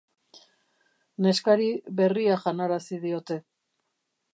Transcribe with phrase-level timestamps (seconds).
[1.27, 1.69] Neskari
[2.01, 3.43] berria janarazi diote.